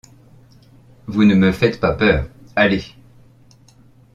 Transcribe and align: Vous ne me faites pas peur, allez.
Vous 1.05 1.25
ne 1.25 1.35
me 1.35 1.51
faites 1.51 1.79
pas 1.79 1.93
peur, 1.93 2.27
allez. 2.55 2.83